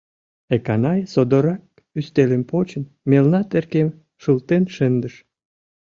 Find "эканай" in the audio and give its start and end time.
0.55-0.99